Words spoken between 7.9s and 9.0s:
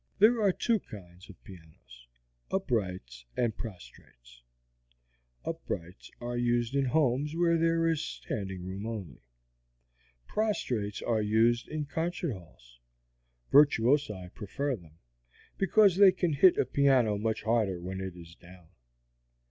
standing room